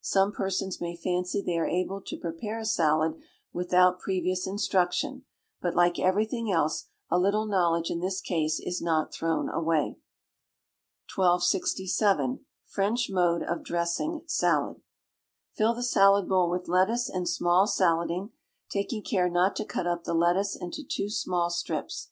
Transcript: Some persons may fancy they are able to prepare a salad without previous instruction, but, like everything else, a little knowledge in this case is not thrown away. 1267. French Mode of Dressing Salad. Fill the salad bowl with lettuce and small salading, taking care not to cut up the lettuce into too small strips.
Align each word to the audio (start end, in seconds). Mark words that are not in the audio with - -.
Some 0.00 0.32
persons 0.32 0.80
may 0.80 0.96
fancy 0.96 1.40
they 1.40 1.56
are 1.58 1.64
able 1.68 2.00
to 2.00 2.18
prepare 2.18 2.58
a 2.58 2.64
salad 2.64 3.20
without 3.52 4.00
previous 4.00 4.44
instruction, 4.44 5.24
but, 5.62 5.76
like 5.76 5.96
everything 6.00 6.50
else, 6.50 6.88
a 7.08 7.20
little 7.20 7.46
knowledge 7.46 7.88
in 7.88 8.00
this 8.00 8.20
case 8.20 8.58
is 8.58 8.82
not 8.82 9.12
thrown 9.14 9.48
away. 9.48 10.00
1267. 11.14 12.44
French 12.66 13.08
Mode 13.12 13.44
of 13.44 13.62
Dressing 13.62 14.22
Salad. 14.26 14.82
Fill 15.54 15.72
the 15.74 15.84
salad 15.84 16.28
bowl 16.28 16.50
with 16.50 16.66
lettuce 16.66 17.08
and 17.08 17.28
small 17.28 17.68
salading, 17.68 18.30
taking 18.68 19.04
care 19.04 19.28
not 19.30 19.54
to 19.54 19.64
cut 19.64 19.86
up 19.86 20.02
the 20.02 20.14
lettuce 20.14 20.56
into 20.56 20.82
too 20.82 21.08
small 21.08 21.48
strips. 21.48 22.10